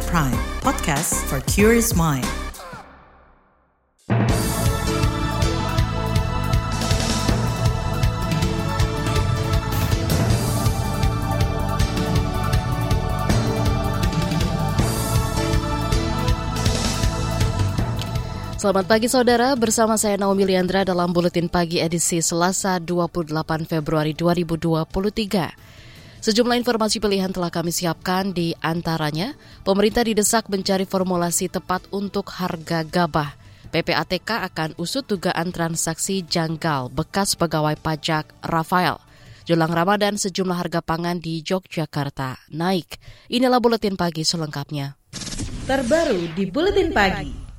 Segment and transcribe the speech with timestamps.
[0.00, 2.24] KBR Prime, podcast for curious mind.
[18.56, 23.36] Selamat pagi saudara, bersama saya Naomi Liandra dalam Buletin Pagi edisi Selasa 28
[23.68, 25.69] Februari 2023.
[26.20, 29.32] Sejumlah informasi pilihan telah kami siapkan di antaranya,
[29.64, 33.32] pemerintah didesak mencari formulasi tepat untuk harga gabah.
[33.72, 39.00] PPATK akan usut dugaan transaksi janggal bekas pegawai pajak Rafael.
[39.48, 43.00] Jelang Ramadan, sejumlah harga pangan di Yogyakarta naik.
[43.32, 45.00] Inilah Buletin Pagi selengkapnya.
[45.64, 47.49] Terbaru di Buletin Pagi.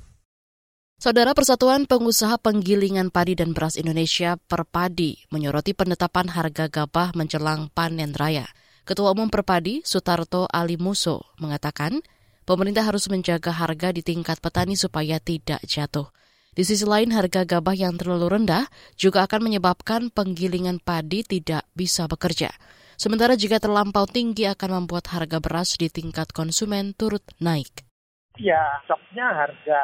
[1.01, 8.13] Saudara Persatuan Pengusaha Penggilingan Padi dan Beras Indonesia Perpadi menyoroti penetapan harga gabah menjelang panen
[8.13, 8.45] raya.
[8.85, 12.05] Ketua Umum Perpadi, Sutarto Ali Muso, mengatakan
[12.45, 16.05] pemerintah harus menjaga harga di tingkat petani supaya tidak jatuh.
[16.53, 22.05] Di sisi lain, harga gabah yang terlalu rendah juga akan menyebabkan penggilingan padi tidak bisa
[22.05, 22.53] bekerja.
[23.01, 27.89] Sementara jika terlampau tinggi akan membuat harga beras di tingkat konsumen turut naik.
[28.39, 29.81] Ya, stoknya harga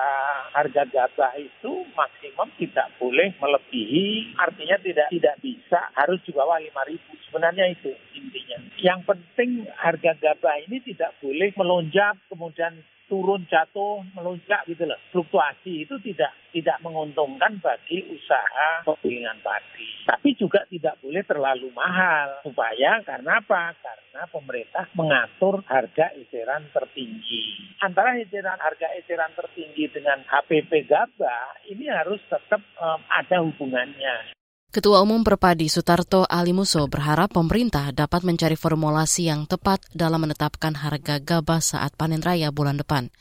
[0.55, 6.79] harga gabah itu maksimum tidak boleh melebihi, artinya tidak tidak bisa harus di bawah lima
[6.87, 7.11] ribu.
[7.27, 8.63] Sebenarnya itu intinya.
[8.79, 12.79] Yang penting harga gabah ini tidak boleh melonjak kemudian
[13.11, 14.99] turun jatuh melonjak gitu loh.
[15.11, 20.07] Fluktuasi itu tidak tidak menguntungkan bagi usaha penggilingan padi.
[20.07, 23.75] Tapi juga tidak boleh terlalu mahal supaya karena apa?
[23.79, 27.77] Karena pemerintah mengatur harga eceran tertinggi.
[27.85, 34.33] Antara eceran harga eceran tertinggi dengan HPP gabah ini harus tetap um, ada hubungannya.
[34.67, 41.21] Ketua Umum Perpadi Sutarto Alimuso berharap pemerintah dapat mencari formulasi yang tepat dalam menetapkan harga
[41.21, 43.13] gabah saat panen raya bulan depan.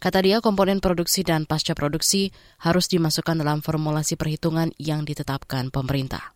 [0.00, 2.28] Kata dia, komponen produksi dan pasca produksi
[2.60, 6.34] harus dimasukkan dalam formulasi perhitungan yang ditetapkan pemerintah.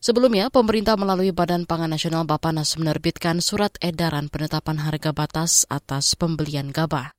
[0.00, 6.72] Sebelumnya, pemerintah melalui Badan Pangan Nasional Bapanas menerbitkan surat edaran penetapan harga batas atas pembelian
[6.72, 7.12] gabah.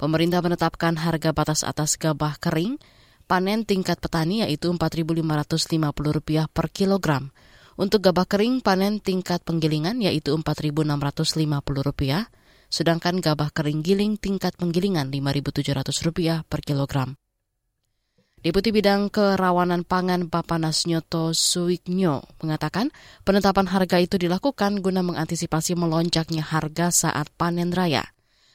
[0.00, 2.80] Pemerintah menetapkan harga batas atas gabah kering
[3.28, 7.36] panen tingkat petani yaitu Rp4.550 per kilogram.
[7.76, 12.32] Untuk gabah kering panen tingkat penggilingan yaitu Rp4.650,
[12.72, 17.12] sedangkan gabah kering giling tingkat penggilingan Rp5.700 per kilogram.
[18.46, 22.94] Deputi Bidang Kerawanan Pangan Bapanas Nyoto Suiknyo mengatakan
[23.26, 28.06] penetapan harga itu dilakukan guna mengantisipasi melonjaknya harga saat panen raya.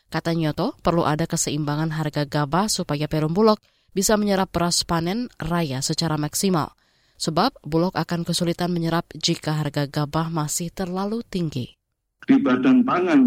[0.08, 3.60] Kata Nyoto, perlu ada keseimbangan harga gabah supaya perum bulog
[3.92, 6.72] bisa menyerap beras panen raya secara maksimal,
[7.20, 11.81] sebab Bulog akan kesulitan menyerap jika harga gabah masih terlalu tinggi
[12.26, 13.22] di Badan Pangan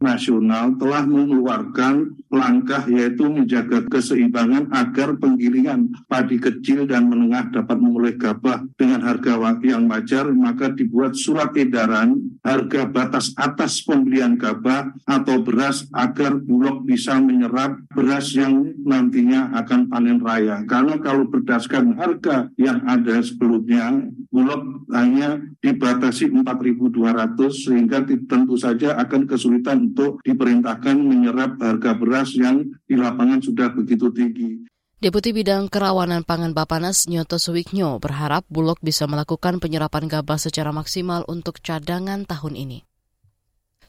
[0.00, 8.14] Nasional telah mengeluarkan langkah yaitu menjaga keseimbangan agar penggilingan padi kecil dan menengah dapat memulai
[8.16, 15.42] gabah dengan harga yang wajar maka dibuat surat edaran harga batas atas pembelian gabah atau
[15.44, 20.64] beras agar Bulog bisa menyerap beras yang nantinya akan panen raya.
[20.64, 28.96] Karena kalau berdasarkan harga yang ada sebelumnya Bulog hanya dibatasi 4.200 sehingga tentu tentu saja
[28.96, 34.64] akan kesulitan untuk diperintahkan menyerap harga beras yang di lapangan sudah begitu tinggi.
[35.00, 41.24] Deputi Bidang Kerawanan Pangan Bapanas Nyoto Suwiknyo berharap Bulog bisa melakukan penyerapan gabah secara maksimal
[41.24, 42.84] untuk cadangan tahun ini.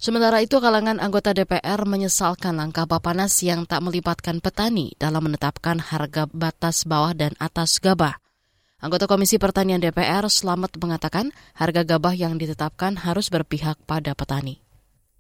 [0.01, 6.25] Sementara itu, kalangan anggota DPR menyesalkan langkah Bapanas yang tak melibatkan petani dalam menetapkan harga
[6.31, 8.17] batas bawah dan atas gabah.
[8.81, 14.60] Anggota Komisi Pertanian DPR Slamet mengatakan harga gabah yang ditetapkan harus berpihak pada petani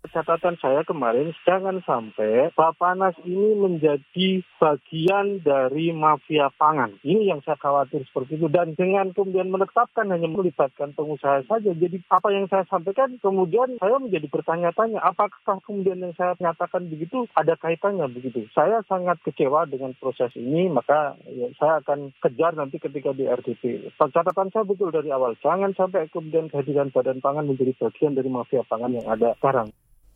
[0.09, 6.97] catatan saya kemarin jangan sampai Bapanas ini menjadi bagian dari mafia pangan.
[7.05, 8.49] Ini yang saya khawatir seperti itu.
[8.49, 11.71] Dan dengan kemudian menetapkan hanya melibatkan pengusaha saja.
[11.71, 17.29] Jadi apa yang saya sampaikan kemudian saya menjadi bertanya-tanya apakah kemudian yang saya nyatakan begitu
[17.37, 18.49] ada kaitannya begitu.
[18.57, 23.93] Saya sangat kecewa dengan proses ini maka ya, saya akan kejar nanti ketika di RDP.
[23.95, 25.37] Catatan saya betul dari awal.
[25.39, 29.71] Jangan sampai kemudian kehadiran Badan Pangan menjadi bagian dari mafia pangan yang ada sekarang.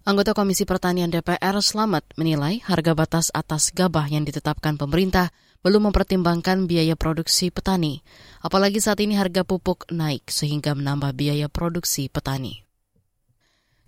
[0.05, 5.33] Anggota Komisi Pertanian DPR Slamet menilai harga batas atas gabah yang ditetapkan pemerintah
[5.65, 8.05] belum mempertimbangkan biaya produksi petani,
[8.45, 12.61] apalagi saat ini harga pupuk naik sehingga menambah biaya produksi petani.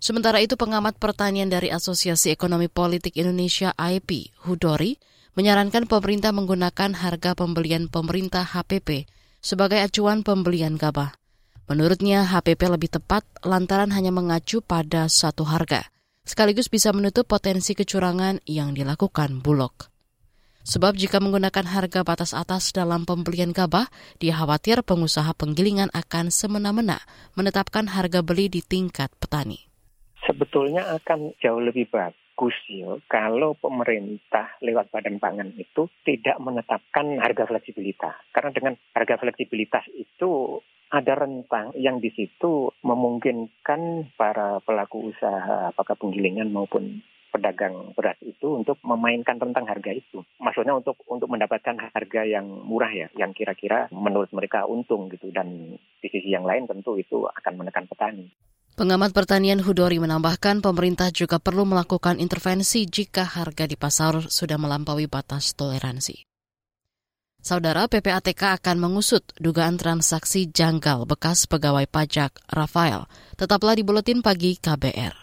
[0.02, 4.98] Sementara itu pengamat pertanian dari Asosiasi Ekonomi Politik Indonesia AIP, Hudori,
[5.38, 9.06] menyarankan pemerintah menggunakan harga pembelian pemerintah HPP
[9.38, 11.14] sebagai acuan pembelian gabah.
[11.70, 15.86] Menurutnya HPP lebih tepat lantaran hanya mengacu pada satu harga–
[16.28, 19.88] sekaligus bisa menutup potensi kecurangan yang dilakukan Bulog.
[20.68, 23.88] Sebab jika menggunakan harga batas atas dalam pembelian gabah,
[24.20, 27.00] dia khawatir pengusaha penggilingan akan semena-mena
[27.32, 29.64] menetapkan harga beli di tingkat petani.
[30.28, 37.48] Sebetulnya akan jauh lebih bagus ya kalau pemerintah lewat badan pangan itu tidak menetapkan harga
[37.48, 38.12] fleksibilitas.
[38.36, 45.94] Karena dengan harga fleksibilitas itu ada rentang yang di situ memungkinkan para pelaku usaha apakah
[46.00, 50.24] penggilingan maupun pedagang beras itu untuk memainkan tentang harga itu.
[50.40, 55.76] Maksudnya untuk untuk mendapatkan harga yang murah ya, yang kira-kira menurut mereka untung gitu dan
[55.76, 58.32] di sisi yang lain tentu itu akan menekan petani.
[58.78, 65.10] Pengamat pertanian Hudori menambahkan pemerintah juga perlu melakukan intervensi jika harga di pasar sudah melampaui
[65.10, 66.27] batas toleransi.
[67.48, 73.08] Saudara PPATK akan mengusut dugaan transaksi janggal bekas pegawai pajak Rafael.
[73.40, 75.16] Tetaplah di Buletin Pagi KBR.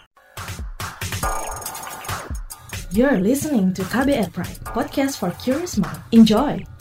[2.90, 6.02] You're listening to KBR Pride, podcast for curious mind.
[6.10, 6.75] Enjoy!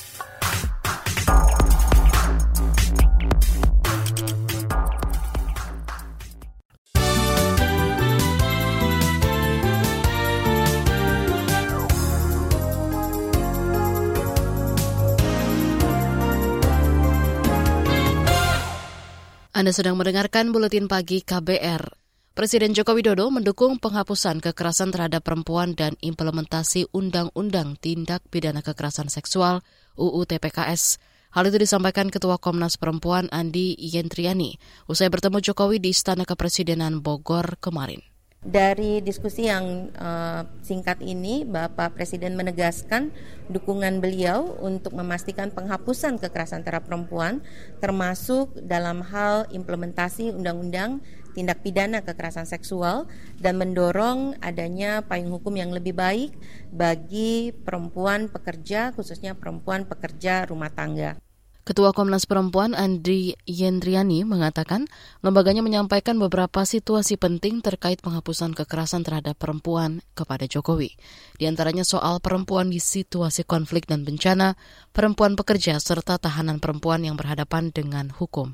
[19.55, 21.87] Anda sedang mendengarkan buletin pagi KBR.
[22.35, 29.63] Presiden Joko Widodo mendukung penghapusan kekerasan terhadap perempuan dan implementasi Undang-Undang Tindak Pidana Kekerasan Seksual
[29.95, 30.99] UU TPKS.
[31.31, 34.59] Hal itu disampaikan Ketua Komnas Perempuan Andi Yentriani
[34.91, 38.03] usai bertemu Jokowi di Istana Kepresidenan Bogor kemarin.
[38.45, 43.09] Dari diskusi yang uh, singkat ini, Bapak Presiden menegaskan
[43.49, 47.41] dukungan beliau untuk memastikan penghapusan kekerasan terhadap perempuan,
[47.81, 51.01] termasuk dalam hal implementasi Undang-Undang
[51.33, 53.09] Tindak Pidana Kekerasan Seksual
[53.41, 56.37] dan mendorong adanya payung hukum yang lebih baik
[56.69, 61.17] bagi perempuan pekerja, khususnya perempuan pekerja rumah tangga.
[61.65, 64.85] Ketua Komnas Perempuan Andri Yendriani mengatakan
[65.25, 70.93] lembaganya menyampaikan beberapa situasi penting terkait penghapusan kekerasan terhadap perempuan kepada Jokowi.
[71.41, 74.53] Di antaranya soal perempuan di situasi konflik dan bencana,
[74.93, 78.53] perempuan pekerja, serta tahanan perempuan yang berhadapan dengan hukum.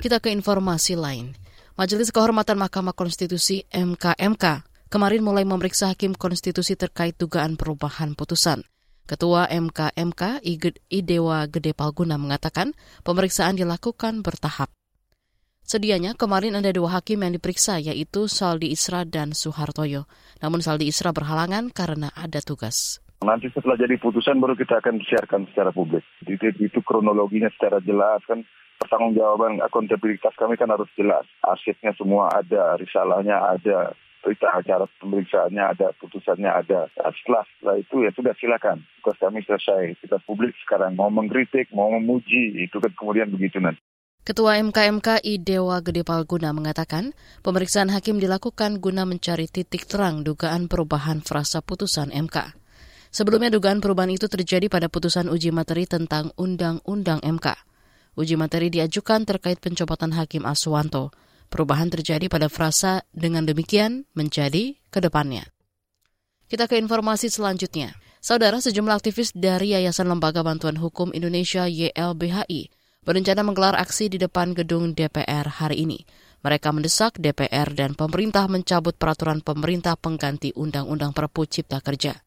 [0.00, 1.36] Kita ke informasi lain.
[1.76, 8.64] Majelis Kehormatan Mahkamah Konstitusi MKMK kemarin mulai memeriksa hakim konstitusi terkait dugaan perubahan putusan.
[9.06, 10.42] Ketua MKMK
[10.90, 12.74] Idewa Gede Palguna mengatakan
[13.06, 14.66] pemeriksaan dilakukan bertahap.
[15.62, 20.10] Sedianya kemarin ada dua hakim yang diperiksa yaitu Saldi Isra dan Suhartoyo.
[20.42, 22.98] Namun Saldi Isra berhalangan karena ada tugas.
[23.22, 26.02] Nanti setelah jadi putusan baru kita akan siarkan secara publik.
[26.26, 28.42] Itu, itu kronologinya secara jelas kan
[28.78, 31.26] pertanggungjawaban akuntabilitas kami kan harus jelas.
[31.42, 33.94] Asetnya semua ada, risalahnya ada,
[34.26, 36.90] berita acara pemeriksaannya ada, putusannya ada.
[36.98, 38.82] Nah, setelah, setelah itu ya sudah silakan.
[38.98, 40.02] Tugas kami selesai.
[40.02, 43.78] Kita publik sekarang mau mengkritik, mau memuji, itu kan kemudian begitu nanti.
[44.26, 47.14] Ketua MKMK Idewa Gede Palguna mengatakan,
[47.46, 52.58] pemeriksaan hakim dilakukan guna mencari titik terang dugaan perubahan frasa putusan MK.
[53.14, 57.46] Sebelumnya dugaan perubahan itu terjadi pada putusan uji materi tentang Undang-Undang MK.
[58.18, 61.14] Uji materi diajukan terkait pencopotan Hakim Aswanto.
[61.46, 65.46] Perubahan terjadi pada frasa dengan demikian menjadi ke depannya.
[66.46, 67.98] Kita ke informasi selanjutnya.
[68.22, 72.70] Saudara sejumlah aktivis dari Yayasan Lembaga Bantuan Hukum Indonesia YLBHI
[73.06, 76.02] berencana menggelar aksi di depan gedung DPR hari ini.
[76.42, 82.18] Mereka mendesak DPR dan pemerintah mencabut peraturan pemerintah pengganti Undang-Undang Perpu Cipta Kerja.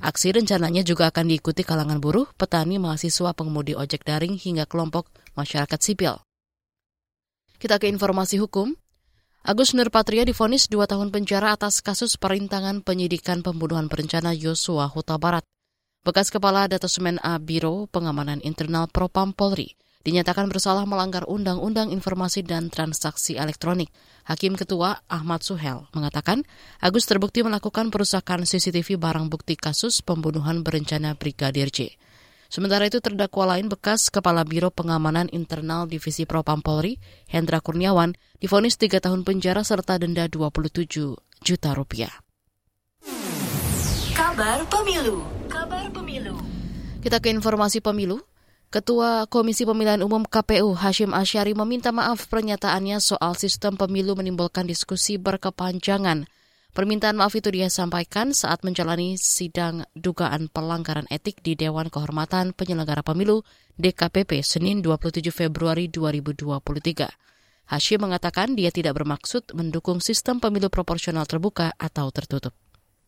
[0.00, 5.76] Aksi rencananya juga akan diikuti kalangan buruh, petani, mahasiswa, pengemudi ojek daring, hingga kelompok masyarakat
[5.76, 6.18] sipil.
[7.60, 8.72] Kita ke informasi hukum.
[9.44, 15.44] Agus Nurpatria difonis dua tahun penjara atas kasus perintangan penyidikan pembunuhan berencana Yosua Huta Barat.
[16.00, 19.76] Bekas Kepala Datasemen A Biro Pengamanan Internal Propam Polri
[20.08, 23.92] dinyatakan bersalah melanggar Undang-Undang Informasi dan Transaksi Elektronik.
[24.24, 26.48] Hakim Ketua Ahmad Suhel mengatakan
[26.80, 31.92] Agus terbukti melakukan perusakan CCTV barang bukti kasus pembunuhan berencana Brigadir J.
[32.50, 36.98] Sementara itu terdakwa lain bekas Kepala Biro Pengamanan Internal Divisi Propam Polri,
[37.30, 41.14] Hendra Kurniawan, difonis tiga tahun penjara serta denda 27
[41.46, 42.10] juta rupiah.
[44.18, 46.34] Kabar Pemilu Kabar Pemilu
[46.98, 48.18] Kita ke informasi pemilu.
[48.70, 55.18] Ketua Komisi Pemilihan Umum KPU Hashim Asyari meminta maaf pernyataannya soal sistem pemilu menimbulkan diskusi
[55.22, 56.26] berkepanjangan
[56.70, 63.02] Permintaan maaf itu dia sampaikan saat menjalani sidang dugaan pelanggaran etik di Dewan Kehormatan Penyelenggara
[63.02, 63.42] Pemilu
[63.74, 67.10] DKPP Senin 27 Februari 2023.
[67.74, 72.54] Hashim mengatakan dia tidak bermaksud mendukung sistem pemilu proporsional terbuka atau tertutup.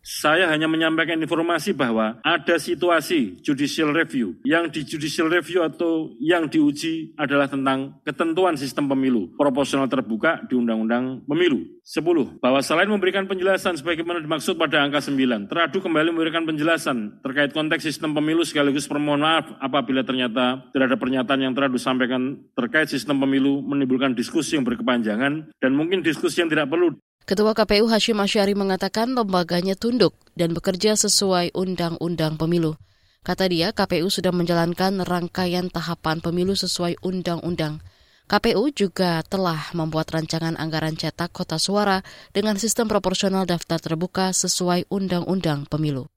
[0.03, 4.35] Saya hanya menyampaikan informasi bahwa ada situasi judicial review.
[4.43, 10.59] Yang di judicial review atau yang diuji adalah tentang ketentuan sistem pemilu proporsional terbuka di
[10.59, 11.79] Undang-Undang Pemilu.
[11.87, 12.43] 10.
[12.43, 17.87] Bahwa selain memberikan penjelasan sebagaimana dimaksud pada angka 9, teradu kembali memberikan penjelasan terkait konteks
[17.87, 23.23] sistem pemilu sekaligus permohon maaf apabila ternyata tidak ada pernyataan yang teradu sampaikan terkait sistem
[23.23, 28.59] pemilu menimbulkan diskusi yang berkepanjangan dan mungkin diskusi yang tidak perlu Ketua KPU Hashim Asyari
[28.59, 32.75] mengatakan lembaganya tunduk dan bekerja sesuai undang-undang pemilu.
[33.23, 37.79] Kata dia, KPU sudah menjalankan rangkaian tahapan pemilu sesuai undang-undang.
[38.27, 42.03] KPU juga telah membuat rancangan anggaran cetak kota suara
[42.35, 46.11] dengan sistem proporsional daftar terbuka sesuai undang-undang pemilu.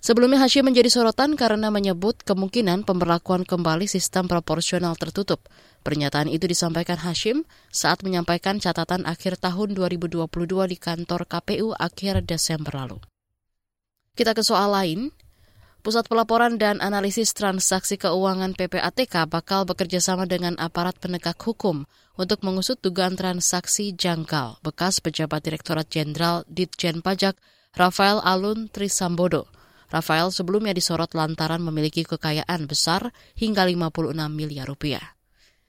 [0.00, 5.44] Sebelumnya Hashim menjadi sorotan karena menyebut kemungkinan pemberlakuan kembali sistem proporsional tertutup.
[5.84, 10.24] Pernyataan itu disampaikan Hashim saat menyampaikan catatan akhir tahun 2022
[10.72, 12.96] di kantor KPU akhir Desember lalu.
[14.16, 15.12] Kita ke soal lain.
[15.80, 21.88] Pusat Pelaporan dan Analisis Transaksi Keuangan PPATK bakal bekerja sama dengan aparat penegak hukum
[22.20, 27.36] untuk mengusut dugaan transaksi janggal bekas pejabat Direktorat Jenderal Ditjen Pajak
[27.72, 29.59] Rafael Alun Trisambodo.
[29.90, 35.18] Rafael sebelumnya disorot lantaran memiliki kekayaan besar hingga 56 miliar rupiah.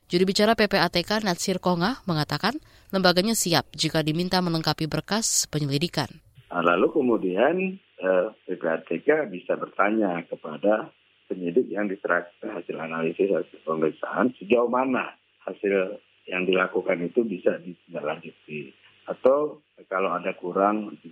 [0.05, 2.61] Juru bicara PPATK Natsir Konga mengatakan
[2.93, 6.11] lembaganya siap jika diminta melengkapi berkas penyelidikan.
[6.53, 10.91] Lalu kemudian eh, PPATK bisa bertanya kepada
[11.31, 15.15] penyidik yang diserahkan hasil analisis hasil pemeriksaan sejauh mana
[15.47, 15.95] hasil
[16.27, 18.75] yang dilakukan itu bisa ditindaklanjuti
[19.07, 21.09] atau kalau ada kurang di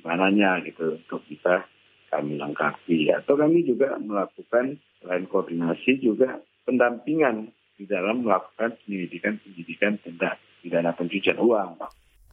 [0.00, 1.68] mananya gitu untuk bisa
[2.08, 10.36] kami lengkapi atau kami juga melakukan selain koordinasi juga pendampingan di dalam melakukan penyelidikan-penyelidikan tindak
[10.60, 11.78] pidana pencucian uang.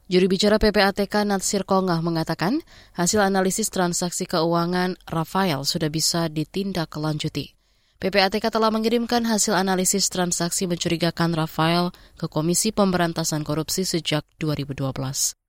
[0.06, 2.62] Juru bicara PPATK Natsir Kongah mengatakan
[2.94, 7.58] hasil analisis transaksi keuangan Rafael sudah bisa ditindaklanjuti.
[7.96, 11.90] PPATK telah mengirimkan hasil analisis transaksi mencurigakan Rafael
[12.20, 15.45] ke Komisi Pemberantasan Korupsi sejak 2012.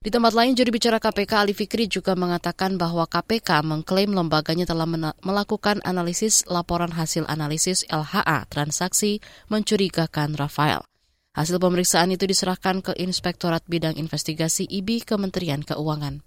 [0.00, 4.88] Di tempat lain, juri bicara KPK Ali Fikri juga mengatakan bahwa KPK mengklaim lembaganya telah
[5.20, 9.20] melakukan analisis laporan hasil analisis LHA transaksi
[9.52, 10.80] mencurigakan Rafael.
[11.36, 16.24] Hasil pemeriksaan itu diserahkan ke Inspektorat Bidang Investigasi IBI Kementerian Keuangan.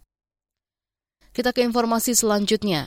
[1.33, 2.85] Kita ke informasi selanjutnya.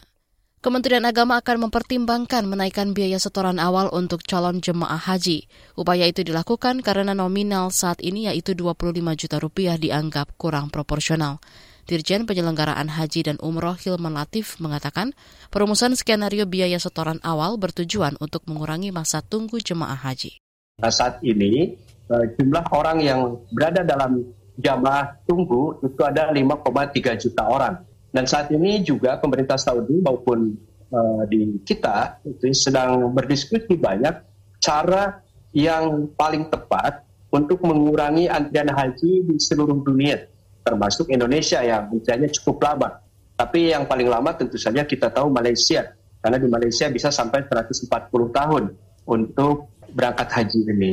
[0.64, 5.44] Kementerian Agama akan mempertimbangkan menaikkan biaya setoran awal untuk calon jemaah haji.
[5.76, 11.44] Upaya itu dilakukan karena nominal saat ini yaitu 25 juta rupiah dianggap kurang proporsional.
[11.86, 15.14] Dirjen Penyelenggaraan Haji dan Umroh Hilman Latif mengatakan,
[15.54, 20.34] perumusan skenario biaya setoran awal bertujuan untuk mengurangi masa tunggu jemaah haji.
[20.82, 21.78] Nah, saat ini
[22.10, 24.18] eh, jumlah orang yang berada dalam
[24.58, 27.76] jamaah tunggu itu ada 5,3 juta orang
[28.16, 30.56] dan saat ini juga pemerintah Saudi maupun
[30.88, 34.24] uh, di kita itu sedang berdiskusi banyak
[34.56, 35.20] cara
[35.52, 40.16] yang paling tepat untuk mengurangi antrian haji di seluruh dunia,
[40.64, 42.88] termasuk Indonesia yang antriannya cukup lama.
[43.36, 45.92] Tapi yang paling lama tentu saja kita tahu Malaysia,
[46.24, 47.92] karena di Malaysia bisa sampai 140
[48.32, 48.72] tahun
[49.04, 50.92] untuk berangkat haji ini.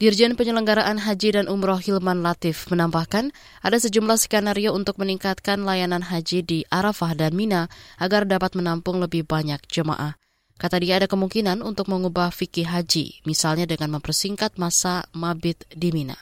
[0.00, 6.40] Dirjen Penyelenggaraan Haji dan Umroh Hilman Latif menambahkan ada sejumlah skenario untuk meningkatkan layanan haji
[6.44, 7.68] di Arafah dan Mina
[8.00, 10.16] agar dapat menampung lebih banyak jemaah.
[10.56, 16.16] Kata dia ada kemungkinan untuk mengubah fikih haji, misalnya dengan mempersingkat masa mabit di Mina.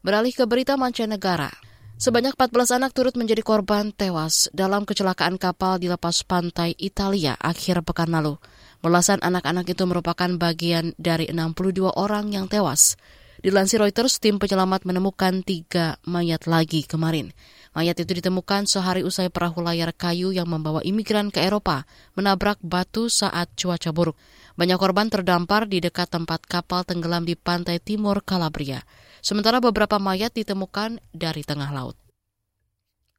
[0.00, 1.52] Beralih ke berita mancanegara,
[2.00, 7.84] Sebanyak 14 anak turut menjadi korban tewas dalam kecelakaan kapal di lepas pantai Italia akhir
[7.84, 8.40] pekan lalu.
[8.80, 12.96] Belasan anak-anak itu merupakan bagian dari 62 orang yang tewas.
[13.40, 17.32] Dilansir Reuters, tim penyelamat menemukan tiga mayat lagi kemarin.
[17.72, 23.08] Mayat itu ditemukan sehari usai perahu layar kayu yang membawa imigran ke Eropa menabrak batu
[23.08, 24.16] saat cuaca buruk.
[24.56, 28.84] Banyak korban terdampar di dekat tempat kapal tenggelam di pantai timur Calabria
[29.20, 31.96] sementara beberapa mayat ditemukan dari tengah laut.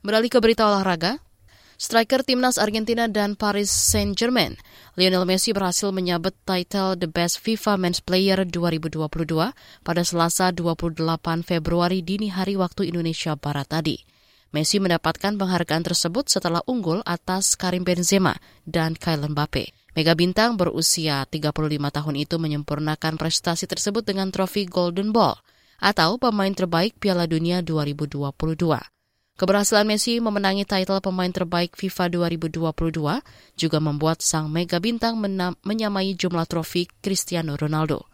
[0.01, 1.21] Beralih ke berita olahraga,
[1.81, 4.53] striker timnas Argentina dan Paris Saint-Germain,
[4.93, 9.01] Lionel Messi berhasil menyabet title The Best FIFA Men's Player 2022
[9.81, 11.01] pada Selasa 28
[11.41, 13.97] Februari dini hari waktu Indonesia Barat tadi.
[14.53, 18.37] Messi mendapatkan penghargaan tersebut setelah unggul atas Karim Benzema
[18.69, 19.73] dan Kylian Mbappe.
[19.97, 21.49] Mega bintang berusia 35
[21.81, 25.33] tahun itu menyempurnakan prestasi tersebut dengan trofi Golden Ball–
[25.81, 29.00] atau pemain terbaik Piala Dunia 2022.
[29.41, 32.61] Keberhasilan Messi memenangi title pemain terbaik FIFA 2022
[33.57, 35.17] juga membuat sang mega bintang
[35.65, 38.05] menyamai jumlah trofi Cristiano Ronaldo.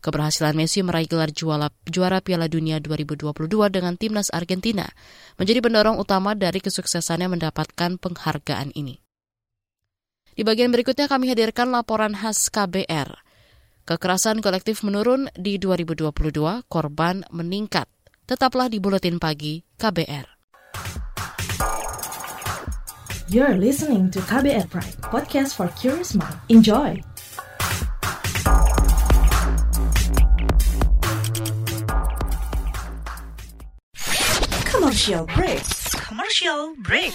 [0.00, 4.88] Keberhasilan Messi meraih gelar juara, juara Piala Dunia 2022 dengan timnas Argentina
[5.36, 8.96] menjadi pendorong utama dari kesuksesannya mendapatkan penghargaan ini.
[10.32, 13.12] Di bagian berikutnya kami hadirkan laporan khas KBR.
[13.84, 17.92] Kekerasan kolektif menurun di 2022, korban meningkat.
[18.24, 20.31] Tetaplah di Buletin Pagi KBR.
[23.32, 26.36] You're listening to KBR Pride, podcast for curious mind.
[26.50, 27.00] Enjoy!
[34.66, 35.62] Commercial break.
[35.96, 37.14] Commercial break.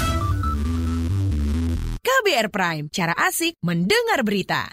[2.11, 4.67] KBR Prime, cara asik mendengar berita.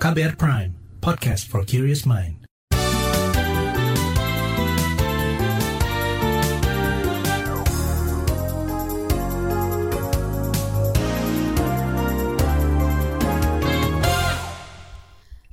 [0.00, 2.48] KBR Prime, podcast for curious mind.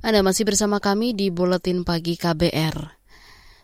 [0.00, 3.01] Anda masih bersama kami di Buletin Pagi KBR.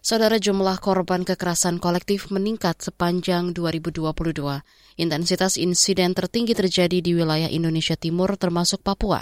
[0.08, 4.40] Saudara jumlah korban kekerasan kolektif meningkat sepanjang 2022.
[4.96, 9.20] Intensitas insiden tertinggi terjadi di wilayah Indonesia Timur termasuk Papua.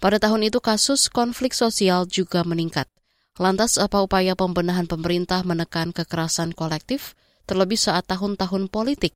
[0.00, 2.88] Pada tahun itu kasus konflik sosial juga meningkat.
[3.36, 7.12] Lantas apa upaya pembenahan pemerintah menekan kekerasan kolektif
[7.44, 9.12] terlebih saat tahun-tahun politik?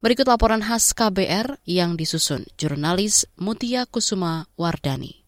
[0.00, 5.27] Berikut laporan khas KBR yang disusun jurnalis Mutia Kusuma Wardani.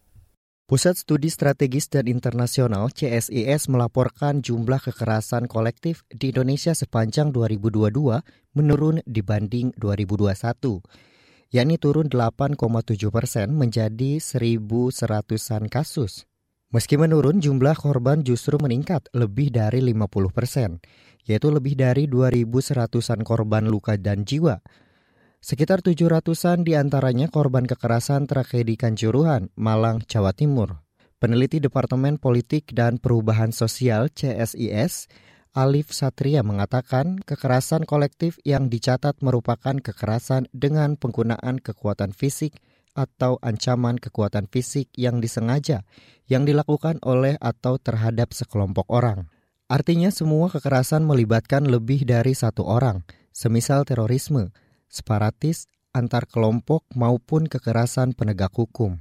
[0.70, 7.90] Pusat Studi Strategis dan Internasional CSIS melaporkan jumlah kekerasan kolektif di Indonesia sepanjang 2022
[8.54, 10.30] menurun dibanding 2021,
[11.50, 12.54] yakni turun 8,7
[13.11, 16.30] persen menjadi 1.100-an kasus.
[16.70, 20.78] Meski menurun, jumlah korban justru meningkat lebih dari 50 persen,
[21.26, 24.62] yaitu lebih dari 2.100-an korban luka dan jiwa,
[25.40, 30.85] Sekitar 700-an di antaranya korban kekerasan tragedi Kanjuruhan, Malang, Jawa Timur.
[31.16, 35.09] Peneliti Departemen Politik dan Perubahan Sosial CSIS,
[35.57, 42.61] Alif Satria mengatakan kekerasan kolektif yang dicatat merupakan kekerasan dengan penggunaan kekuatan fisik
[42.92, 45.88] atau ancaman kekuatan fisik yang disengaja
[46.29, 49.33] yang dilakukan oleh atau terhadap sekelompok orang.
[49.72, 54.53] Artinya semua kekerasan melibatkan lebih dari satu orang, semisal terorisme,
[54.90, 58.98] separatis, antar kelompok maupun kekerasan penegak hukum.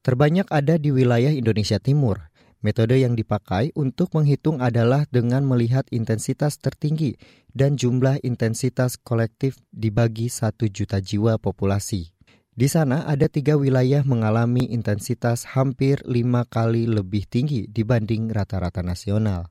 [0.00, 2.30] Terbanyak ada di wilayah Indonesia Timur.
[2.60, 7.16] Metode yang dipakai untuk menghitung adalah dengan melihat intensitas tertinggi
[7.56, 12.12] dan jumlah intensitas kolektif dibagi satu juta jiwa populasi.
[12.52, 19.48] Di sana ada tiga wilayah mengalami intensitas hampir lima kali lebih tinggi dibanding rata-rata nasional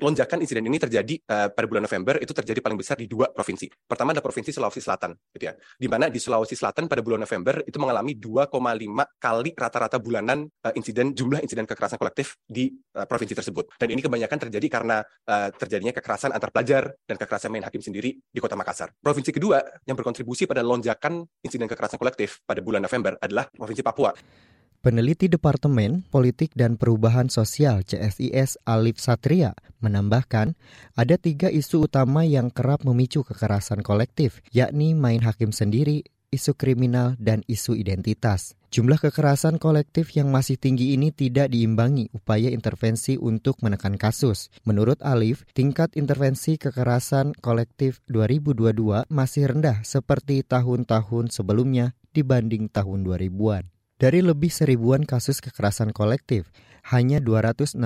[0.00, 3.68] lonjakan insiden ini terjadi uh, pada bulan November itu terjadi paling besar di dua provinsi.
[3.84, 5.54] Pertama ada provinsi Sulawesi Selatan, gitu ya.
[5.54, 8.50] Di mana di Sulawesi Selatan pada bulan November itu mengalami 2,5
[9.20, 13.76] kali rata-rata bulanan uh, insiden jumlah insiden kekerasan kolektif di uh, provinsi tersebut.
[13.76, 18.16] Dan ini kebanyakan terjadi karena uh, terjadinya kekerasan antar pelajar dan kekerasan main hakim sendiri
[18.16, 18.90] di Kota Makassar.
[18.96, 24.10] Provinsi kedua yang berkontribusi pada lonjakan insiden kekerasan kolektif pada bulan November adalah Provinsi Papua.
[24.80, 29.52] Peneliti Departemen Politik dan Perubahan Sosial CSIS Alif Satria
[29.84, 30.56] menambahkan,
[30.96, 37.12] ada tiga isu utama yang kerap memicu kekerasan kolektif, yakni main hakim sendiri, isu kriminal,
[37.20, 38.56] dan isu identitas.
[38.72, 44.48] Jumlah kekerasan kolektif yang masih tinggi ini tidak diimbangi upaya intervensi untuk menekan kasus.
[44.64, 53.79] Menurut Alif, tingkat intervensi kekerasan kolektif 2022 masih rendah seperti tahun-tahun sebelumnya dibanding tahun 2000-an.
[54.00, 56.48] Dari lebih seribuan kasus kekerasan kolektif,
[56.88, 57.76] hanya 265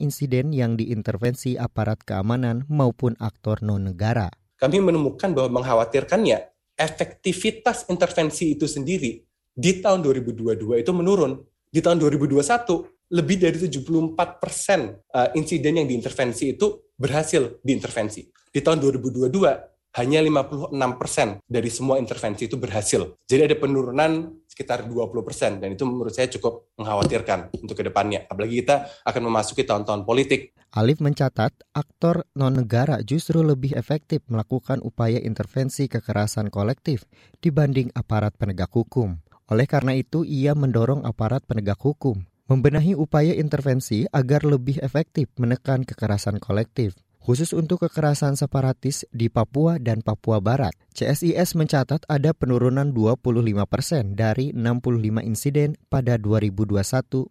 [0.00, 4.32] insiden yang diintervensi aparat keamanan maupun aktor non-negara.
[4.56, 6.40] Kami menemukan bahwa mengkhawatirkannya
[6.72, 9.20] efektivitas intervensi itu sendiri
[9.52, 11.36] di tahun 2022 itu menurun.
[11.68, 18.24] Di tahun 2021 lebih dari 74 persen uh, insiden yang diintervensi itu berhasil diintervensi.
[18.48, 23.20] Di tahun 2022 hanya 56 persen dari semua intervensi itu berhasil.
[23.28, 28.24] Jadi ada penurunan sekitar 20 persen dan itu menurut saya cukup mengkhawatirkan untuk ke depannya.
[28.28, 30.56] Apalagi kita akan memasuki tahun-tahun politik.
[30.72, 37.04] Alif mencatat aktor non-negara justru lebih efektif melakukan upaya intervensi kekerasan kolektif
[37.44, 39.20] dibanding aparat penegak hukum.
[39.52, 45.88] Oleh karena itu, ia mendorong aparat penegak hukum membenahi upaya intervensi agar lebih efektif menekan
[45.88, 50.74] kekerasan kolektif khusus untuk kekerasan separatis di Papua dan Papua Barat.
[50.92, 56.82] CSIS mencatat ada penurunan 25 persen dari 65 insiden pada 2021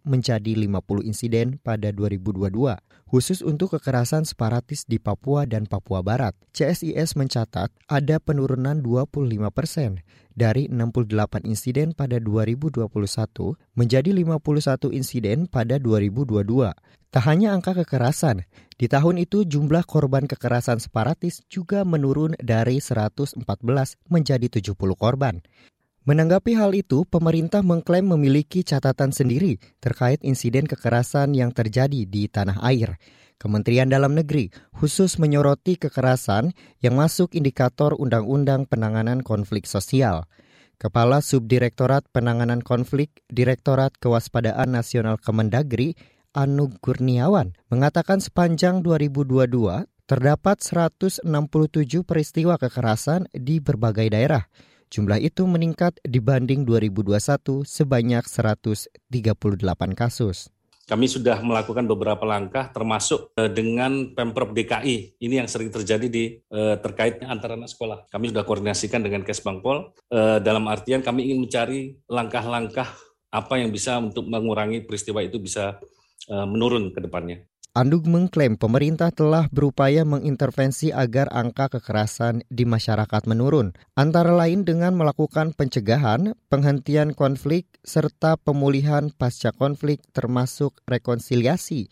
[0.02, 2.80] menjadi 50 insiden pada 2022.
[3.12, 10.00] Khusus untuk kekerasan separatis di Papua dan Papua Barat, CSIS mencatat ada penurunan 25 persen
[10.32, 12.88] dari 68 insiden pada 2021
[13.76, 16.72] menjadi 51 insiden pada 2022.
[17.12, 18.48] Tak hanya angka kekerasan,
[18.80, 23.36] di tahun itu jumlah korban kekerasan separatis juga menurun dari 114
[24.08, 25.44] menjadi 70 korban.
[26.02, 32.58] Menanggapi hal itu, pemerintah mengklaim memiliki catatan sendiri terkait insiden kekerasan yang terjadi di tanah
[32.64, 32.98] air.
[33.42, 40.30] Kementerian Dalam Negeri khusus menyoroti kekerasan yang masuk indikator Undang-Undang Penanganan Konflik Sosial.
[40.78, 45.98] Kepala Subdirektorat Penanganan Konflik Direktorat Kewaspadaan Nasional Kemendagri,
[46.30, 51.26] Anu Kurniawan mengatakan sepanjang 2022 terdapat 167
[52.06, 54.46] peristiwa kekerasan di berbagai daerah.
[54.92, 58.94] Jumlah itu meningkat dibanding 2021 sebanyak 138
[59.98, 60.52] kasus.
[60.82, 65.22] Kami sudah melakukan beberapa langkah termasuk eh, dengan Pemprov DKI.
[65.22, 68.10] Ini yang sering terjadi di eh, terkait antara anak sekolah.
[68.10, 72.90] Kami sudah koordinasikan dengan Kesbangpol eh, dalam artian kami ingin mencari langkah-langkah
[73.30, 75.80] apa yang bisa untuk mengurangi peristiwa itu bisa
[76.28, 77.42] menurun ke depannya.
[77.72, 84.92] Andug mengklaim pemerintah telah berupaya mengintervensi agar angka kekerasan di masyarakat menurun, antara lain dengan
[84.92, 91.88] melakukan pencegahan, penghentian konflik, serta pemulihan pasca konflik termasuk rekonsiliasi,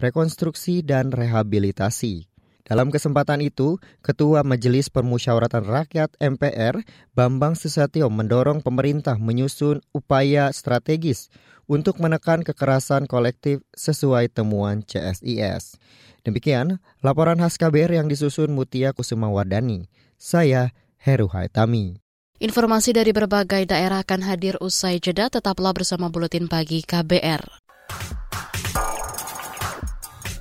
[0.00, 2.24] rekonstruksi, dan rehabilitasi.
[2.64, 6.80] Dalam kesempatan itu, Ketua Majelis Permusyawaratan Rakyat MPR,
[7.12, 11.28] Bambang Susatyo mendorong pemerintah menyusun upaya strategis
[11.68, 15.76] untuk menekan kekerasan kolektif sesuai temuan CSIS.
[16.24, 19.86] Demikian laporan khas KBR yang disusun Mutia Kusumawardani.
[20.18, 22.02] Saya Heru Haitami.
[22.38, 27.42] Informasi dari berbagai daerah akan hadir usai jeda, tetaplah bersama Buletin Pagi KBR.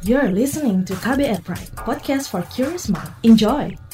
[0.05, 3.11] You're listening to KBR Pride, podcast for curious mind.
[3.25, 3.86] Enjoy!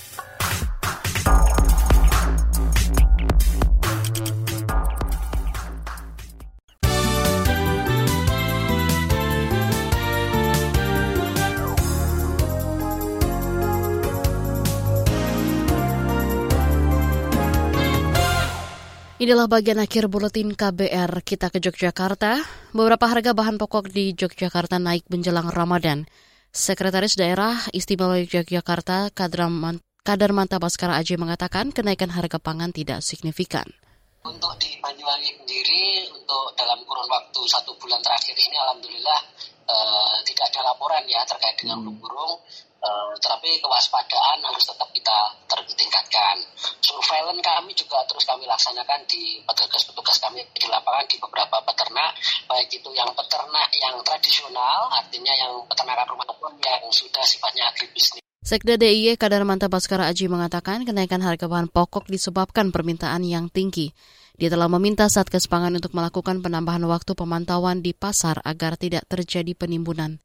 [19.24, 22.44] Inilah bagian akhir buletin KBR kita ke Yogyakarta.
[22.76, 26.04] Beberapa harga bahan pokok di Yogyakarta naik menjelang Ramadan.
[26.52, 33.64] Sekretaris Daerah Istimewa Yogyakarta Kadar Manta Baskara Aji mengatakan kenaikan harga pangan tidak signifikan.
[34.28, 39.20] Untuk di Banyuwangi sendiri, untuk dalam kurun waktu satu bulan terakhir ini, Alhamdulillah
[39.64, 42.00] eh, tidak ada laporan ya terkait dengan hmm.
[42.00, 42.40] burung.
[42.84, 45.16] Uh, tetapi kewaspadaan harus tetap kita
[45.48, 46.36] tertingkatkan.
[46.84, 52.12] Surveillance kami juga terus kami laksanakan di petugas-petugas kami di lapangan di beberapa peternak,
[52.44, 58.20] baik itu yang peternak yang tradisional, artinya yang peternakan rumah maupun yang sudah sifatnya agribisnis.
[58.44, 63.96] Sekda DIY Kadar Manta Baskara Aji mengatakan kenaikan harga bahan pokok disebabkan permintaan yang tinggi.
[64.34, 69.54] Dia telah meminta Satgas Pangan untuk melakukan penambahan waktu pemantauan di pasar agar tidak terjadi
[69.54, 70.18] penimbunan.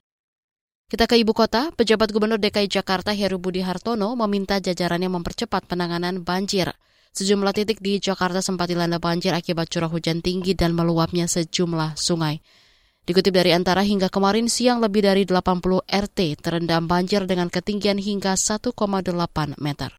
[0.89, 6.25] Kita ke ibu kota, pejabat Gubernur DKI Jakarta Heru Budi Hartono meminta jajarannya mempercepat penanganan
[6.25, 6.73] banjir.
[7.13, 12.41] Sejumlah titik di Jakarta sempat dilanda banjir akibat curah hujan tinggi dan meluapnya sejumlah sungai.
[13.05, 18.37] Dikutip dari antara hingga kemarin siang lebih dari 80 RT terendam banjir dengan ketinggian hingga
[18.37, 18.73] 1,8
[19.61, 19.93] meter.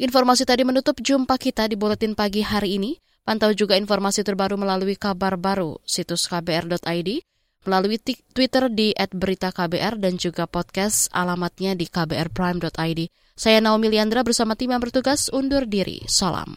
[0.00, 2.96] Informasi tadi menutup jumpa kita di Buletin Pagi hari ini.
[3.28, 7.20] Pantau juga informasi terbaru melalui kabar baru situs kbr.id,
[7.68, 8.00] melalui
[8.32, 13.00] Twitter di @beritaKBR dan juga podcast alamatnya di kbrprime.id.
[13.36, 16.08] Saya Naomi Liandra bersama tim yang bertugas undur diri.
[16.08, 16.56] Salam.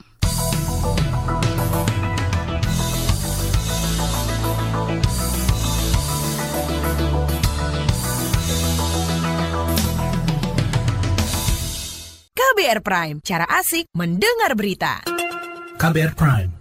[12.32, 15.04] KBR Prime, cara asik mendengar berita.
[15.76, 16.61] KBR Prime,